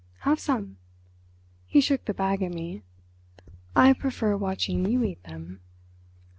[0.21, 0.77] Have some?"
[1.67, 2.81] He shook the bag at me.
[3.75, 5.61] "I prefer watching you eat them."